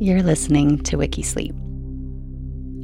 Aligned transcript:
You're 0.00 0.22
listening 0.22 0.78
to 0.84 0.96
Wikisleep, 0.96 1.50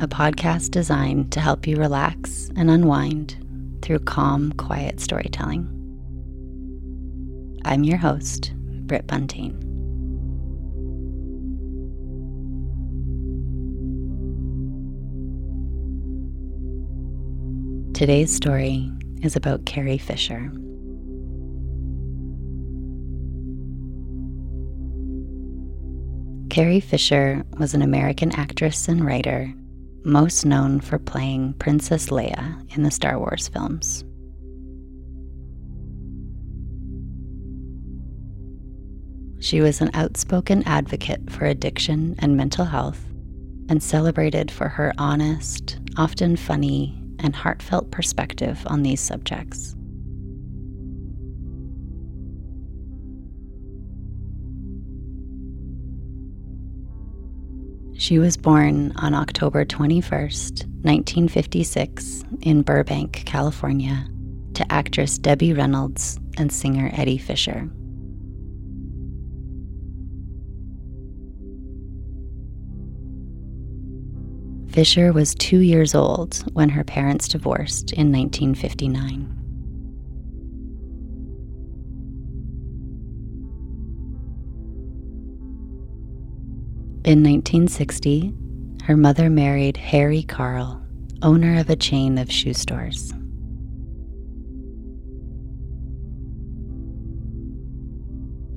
a 0.03 0.09
podcast 0.09 0.72
designed 0.72 1.31
to 1.31 1.38
help 1.38 1.65
you 1.65 1.77
relax 1.77 2.51
and 2.56 2.69
unwind 2.69 3.37
through 3.83 4.01
calm, 4.01 4.51
quiet 4.54 4.99
storytelling. 4.99 5.63
I'm 7.65 7.85
your 7.85 7.99
host, 7.99 8.53
Britt 8.56 9.06
Buntain. 9.06 9.61
Today's 17.95 18.34
story 18.34 18.91
is 19.23 19.37
about 19.37 19.66
Carrie 19.66 19.98
Fisher. 19.98 20.51
Carrie 26.55 26.79
Fisher 26.79 27.45
was 27.59 27.75
an 27.75 27.83
American 27.83 28.31
actress 28.31 28.87
and 28.87 29.05
writer, 29.05 29.53
most 30.05 30.47
known 30.47 30.79
for 30.79 31.01
playing 31.01 31.53
Princess 31.55 32.11
Leia 32.11 32.77
in 32.77 32.85
the 32.85 32.93
Star 32.93 33.19
Wars 33.19 33.49
films. 33.49 34.05
She 39.41 39.61
was 39.62 39.81
an 39.81 39.91
outspoken 39.95 40.62
advocate 40.62 41.29
for 41.29 41.45
addiction 41.45 42.15
and 42.21 42.37
mental 42.37 42.67
health 42.67 43.05
and 43.69 43.83
celebrated 43.83 44.48
for 44.48 44.69
her 44.69 44.95
honest, 44.97 45.81
often 45.97 46.37
funny, 46.37 46.97
and 47.19 47.34
heartfelt 47.34 47.91
perspective 47.91 48.62
on 48.69 48.84
these 48.84 49.01
subjects. 49.01 49.75
She 58.05 58.19
was 58.19 58.36
born 58.36 58.92
on 58.97 59.14
October 59.14 59.64
21st, 59.64 60.66
1956, 60.84 62.22
in 62.42 62.60
Burbank, 62.60 63.22
California, 63.24 64.06
to 64.52 64.70
actress 64.70 65.16
Debbie 65.16 65.55
Reynolds 65.55 66.20
and 66.36 66.52
singer 66.52 66.91
Eddie 66.92 67.16
Fisher. 67.16 67.70
Fisher 74.69 75.10
was 75.14 75.34
two 75.36 75.60
years 75.60 75.94
old 75.94 76.44
when 76.52 76.69
her 76.69 76.84
parents 76.84 77.27
divorced 77.27 77.91
in 77.94 78.12
1959. 78.12 79.44
In 87.05 87.22
1960, 87.22 88.33
her 88.84 88.97
mother 88.97 89.28
married 89.28 89.77
Harry 89.77 90.22
Karl, 90.22 90.83
owner 91.20 91.60
of 91.60 91.69
a 91.69 91.77
chain 91.77 92.16
of 92.16 92.33
shoe 92.33 92.55
stores. 92.55 93.12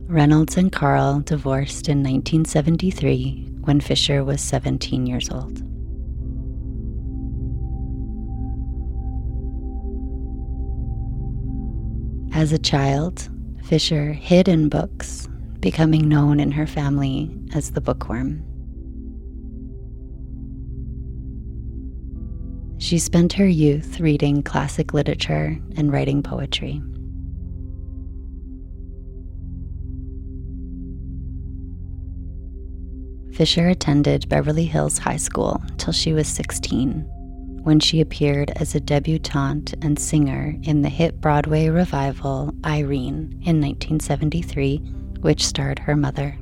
Reynolds 0.07 0.55
and 0.55 0.71
Karl 0.71 1.19
divorced 1.19 1.89
in 1.89 1.97
1973 1.97 3.49
when 3.65 3.81
Fisher 3.81 4.23
was 4.23 4.39
17 4.39 5.05
years 5.05 5.29
old. 5.29 5.61
As 12.33 12.53
a 12.53 12.57
child, 12.57 13.27
Fisher 13.65 14.13
hid 14.13 14.47
in 14.47 14.69
books 14.69 15.27
becoming 15.67 16.07
known 16.07 16.39
in 16.39 16.49
her 16.49 16.65
family 16.65 17.29
as 17.53 17.71
the 17.71 17.81
bookworm. 17.81 18.41
She 22.77 22.97
spent 22.97 23.33
her 23.33 23.45
youth 23.45 23.99
reading 23.99 24.43
classic 24.43 24.93
literature 24.93 25.59
and 25.75 25.91
writing 25.91 26.23
poetry. 26.23 26.81
Fisher 33.33 33.67
attended 33.67 34.29
Beverly 34.29 34.67
Hills 34.67 34.97
High 34.99 35.17
School 35.17 35.61
till 35.75 35.91
she 35.91 36.13
was 36.13 36.29
16, 36.29 37.05
when 37.63 37.81
she 37.81 37.99
appeared 37.99 38.51
as 38.55 38.73
a 38.73 38.79
debutante 38.79 39.73
and 39.81 39.99
singer 39.99 40.55
in 40.63 40.81
the 40.81 40.87
hit 40.87 41.19
Broadway 41.19 41.67
revival 41.67 42.53
Irene 42.63 43.33
in 43.43 43.59
1973 43.59 44.93
which 45.27 45.45
starred 45.45 45.77
her 45.77 45.93
mother. 45.93 46.39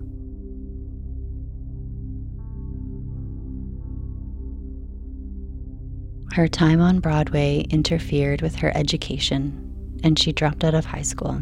Her 6.33 6.47
time 6.47 6.79
on 6.79 6.99
Broadway 6.99 7.65
interfered 7.71 8.43
with 8.43 8.57
her 8.57 8.71
education, 8.77 9.99
and 10.03 10.19
she 10.19 10.31
dropped 10.31 10.63
out 10.63 10.75
of 10.75 10.85
high 10.85 11.01
school. 11.01 11.41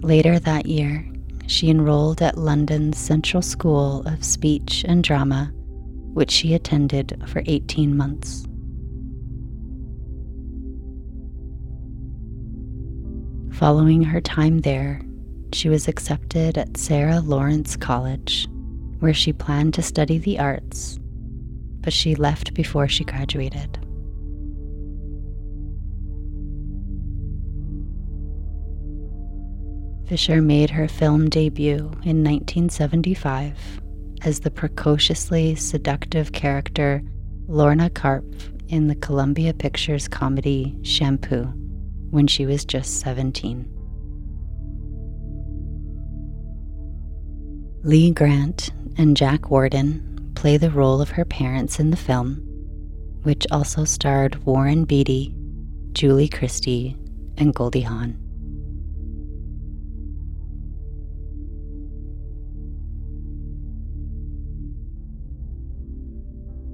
Later 0.00 0.38
that 0.38 0.66
year, 0.66 1.04
she 1.48 1.70
enrolled 1.70 2.22
at 2.22 2.38
London's 2.38 2.98
Central 2.98 3.42
School 3.42 4.06
of 4.06 4.22
Speech 4.22 4.84
and 4.86 5.02
Drama, 5.02 5.50
which 6.14 6.30
she 6.30 6.54
attended 6.54 7.20
for 7.26 7.42
18 7.46 7.96
months. 7.96 8.46
Following 13.52 14.02
her 14.02 14.20
time 14.20 14.60
there, 14.60 15.02
she 15.52 15.68
was 15.68 15.86
accepted 15.86 16.56
at 16.56 16.76
Sarah 16.76 17.20
Lawrence 17.20 17.76
College, 17.76 18.48
where 19.00 19.12
she 19.12 19.32
planned 19.32 19.74
to 19.74 19.82
study 19.82 20.18
the 20.18 20.38
arts, 20.38 20.98
but 21.80 21.92
she 21.92 22.14
left 22.14 22.54
before 22.54 22.88
she 22.88 23.04
graduated. 23.04 23.78
Fisher 30.06 30.40
made 30.40 30.70
her 30.70 30.88
film 30.88 31.28
debut 31.28 31.76
in 32.04 32.24
1975 32.24 33.80
as 34.24 34.40
the 34.40 34.50
precociously 34.50 35.54
seductive 35.54 36.32
character 36.32 37.02
Lorna 37.48 37.90
Karpf 37.90 38.50
in 38.68 38.88
the 38.88 38.94
Columbia 38.94 39.52
Pictures 39.52 40.08
comedy 40.08 40.76
Shampoo 40.82 41.61
when 42.12 42.26
she 42.26 42.44
was 42.44 42.66
just 42.66 43.00
17. 43.00 43.66
Lee 47.84 48.10
Grant 48.10 48.70
and 48.98 49.16
Jack 49.16 49.50
Warden 49.50 50.30
play 50.34 50.58
the 50.58 50.70
role 50.70 51.00
of 51.00 51.08
her 51.08 51.24
parents 51.24 51.80
in 51.80 51.90
the 51.90 51.96
film, 51.96 52.34
which 53.22 53.46
also 53.50 53.84
starred 53.84 54.44
Warren 54.44 54.84
Beatty, 54.84 55.34
Julie 55.92 56.28
Christie, 56.28 56.98
and 57.38 57.54
Goldie 57.54 57.80
Hawn. 57.80 58.10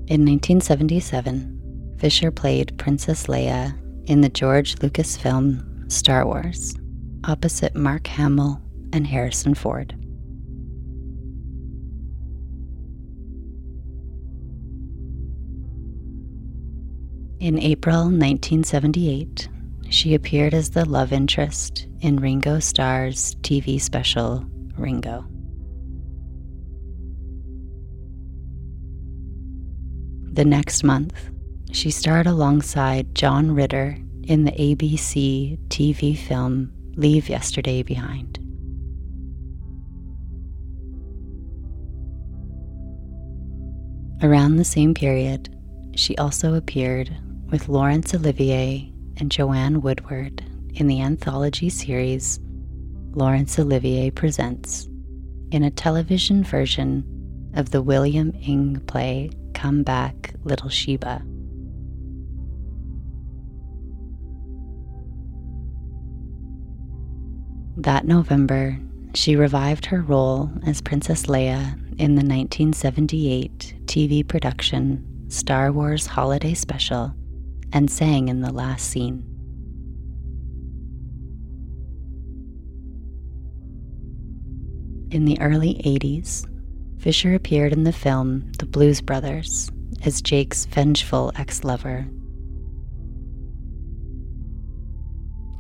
In 0.09 0.27
1977, 0.27 1.97
Fisher 2.01 2.33
played 2.33 2.77
Princess 2.77 3.29
Leia 3.29 3.79
in 4.09 4.23
the 4.23 4.29
George 4.31 4.81
Lucas 4.83 5.17
film 5.19 5.85
Star 5.89 6.27
Wars, 6.27 6.75
opposite 7.25 7.77
Mark 7.77 8.07
Hamill 8.07 8.61
and 8.93 9.07
Harrison 9.07 9.55
Ford. 9.55 9.95
In 17.39 17.59
April 17.59 18.05
1978, 18.05 19.49
she 19.91 20.15
appeared 20.15 20.55
as 20.55 20.71
the 20.71 20.87
love 20.87 21.13
interest 21.13 21.87
in 22.01 22.17
Ringo 22.17 22.59
Starr's 22.61 23.37
TV 23.43 23.81
special 23.81 24.45
Ringo. 24.77 25.27
The 30.33 30.45
next 30.45 30.83
month, 30.83 31.31
she 31.73 31.91
starred 31.91 32.27
alongside 32.27 33.15
John 33.15 33.53
Ritter 33.53 33.99
in 34.25 34.45
the 34.45 34.53
ABC 34.53 35.59
TV 35.69 36.17
film 36.17 36.73
Leave 36.97 37.29
Yesterday 37.29 37.83
Behind. 37.83 38.39
Around 44.23 44.57
the 44.57 44.65
same 44.65 44.95
period, 44.95 45.55
she 45.95 46.17
also 46.17 46.55
appeared 46.55 47.15
with 47.51 47.69
Laurence 47.69 48.15
Olivier 48.15 48.93
and 49.19 49.31
Joanne 49.31 49.81
Woodward 49.81 50.45
in 50.75 50.87
the 50.87 51.01
anthology 51.01 51.71
series 51.71 52.41
Laurence 53.13 53.59
Olivier 53.59 54.11
Presents 54.11 54.89
in 55.51 55.63
a 55.63 55.71
television 55.71 56.45
version 56.45 57.05
of 57.55 57.71
the 57.71 57.81
William 57.81 58.33
Inge 58.43 58.85
play 58.87 59.31
Come 59.55 59.83
Back, 59.83 60.35
Little 60.45 60.69
Sheba. 60.69 61.23
That 67.83 68.09
November, 68.09 68.77
she 69.15 69.37
revived 69.37 69.87
her 69.87 70.03
role 70.03 70.51
as 70.67 70.81
Princess 70.81 71.27
Leia 71.27 71.75
in 72.01 72.17
the 72.17 72.27
1978 72.27 73.77
TV 73.85 74.27
production 74.27 75.05
Star 75.29 75.71
Wars 75.71 76.05
Holiday 76.05 76.55
Special 76.55 77.15
and 77.73 77.89
sang 77.89 78.27
in 78.27 78.41
the 78.41 78.53
last 78.53 78.91
scene. 78.91 79.23
In 85.13 85.25
the 85.25 85.41
early 85.41 85.81
80s, 85.85 86.47
Fisher 87.01 87.33
appeared 87.35 87.73
in 87.73 87.85
the 87.85 87.93
film 87.93 88.51
The 88.59 88.67
Blues 88.67 89.01
Brothers 89.01 89.71
as 90.05 90.21
Jake's 90.21 90.65
vengeful 90.65 91.31
ex 91.37 91.63
lover. 91.63 92.09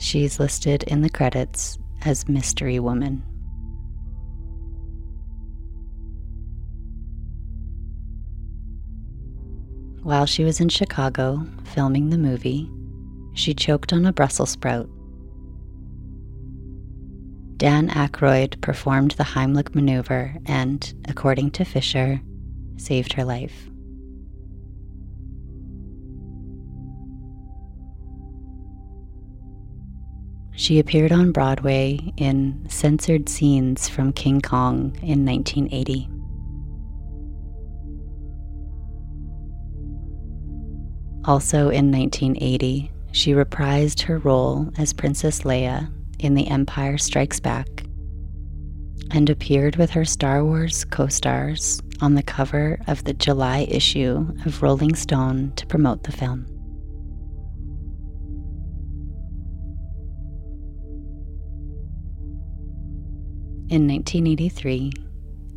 She's 0.01 0.41
listed 0.41 0.83
in 0.83 1.03
the 1.03 1.11
credits 1.11 1.79
as 2.05 2.29
Mystery 2.29 2.79
Woman. 2.79 3.23
While 10.03 10.27
she 10.27 10.45
was 10.45 10.61
in 10.61 10.69
Chicago 10.69 11.47
filming 11.65 12.11
the 12.11 12.19
movie, 12.19 12.71
she 13.35 13.53
choked 13.53 13.93
on 13.93 14.07
a 14.07 14.13
Brussels 14.13 14.51
sprout. 14.51 14.89
Dan 17.59 17.89
Aykroyd 17.89 18.61
performed 18.61 19.11
the 19.13 19.25
Heimlich 19.25 19.75
maneuver 19.75 20.35
and, 20.47 20.95
according 21.09 21.51
to 21.53 21.65
Fisher, 21.65 22.21
saved 22.77 23.13
her 23.15 23.25
life. 23.25 23.69
She 30.59 30.81
appeared 30.81 31.13
on 31.13 31.31
Broadway 31.31 32.01
in 32.17 32.67
censored 32.69 33.29
scenes 33.29 33.89
from 33.89 34.13
King 34.13 34.41
Kong 34.41 34.93
in 35.03 35.25
1980. 35.25 36.09
Also 41.25 41.69
in 41.69 41.93
1980, 41.93 42.91
she 43.13 43.35
reprised 43.35 44.03
her 44.03 44.19
role 44.19 44.69
as 44.77 44.93
Princess 44.93 45.43
Leia 45.43 45.93
in 46.19 46.35
The 46.35 46.49
Empire 46.49 46.99
Strikes 46.99 47.39
Back 47.39 47.69
and 49.13 49.31
appeared 49.31 49.77
with 49.77 49.91
her 49.91 50.05
Star 50.05 50.45
Wars 50.45 50.85
co 50.85 51.07
stars 51.07 51.81
on 52.01 52.15
the 52.15 52.23
cover 52.25 52.81
of 52.89 53.05
the 53.05 53.15
July 53.15 53.65
issue 53.71 54.27
of 54.45 54.61
Rolling 54.61 54.97
Stone 54.97 55.53
to 55.55 55.67
promote 55.69 56.03
the 56.03 56.13
film. 56.13 56.58
In 63.71 63.87
1983, 63.87 64.93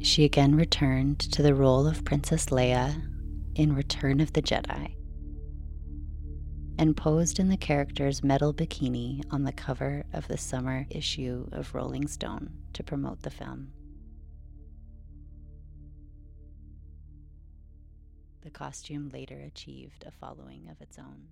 she 0.02 0.26
again 0.26 0.56
returned 0.56 1.18
to 1.32 1.42
the 1.42 1.56
role 1.56 1.88
of 1.88 2.04
Princess 2.04 2.48
Leia 2.48 3.02
in 3.56 3.74
Return 3.74 4.20
of 4.20 4.34
the 4.34 4.42
Jedi 4.42 4.96
and 6.78 6.98
posed 6.98 7.40
in 7.40 7.48
the 7.48 7.56
character's 7.56 8.22
metal 8.22 8.54
bikini 8.54 9.24
on 9.32 9.46
the 9.46 9.54
cover 9.54 10.04
of 10.12 10.28
the 10.28 10.38
summer 10.38 10.86
issue 10.90 11.48
of 11.54 11.74
Rolling 11.74 12.06
Stone 12.06 12.50
to 12.74 12.84
promote 12.84 13.22
the 13.22 13.30
film. 13.30 13.72
The 18.42 18.50
costume 18.50 19.10
later 19.14 19.40
achieved 19.40 20.04
a 20.06 20.12
following 20.12 20.68
of 20.70 20.82
its 20.82 21.00
own. 21.00 21.28